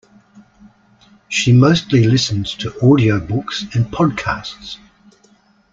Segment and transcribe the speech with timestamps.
[1.29, 4.79] She mostly listens to audiobooks and podcasts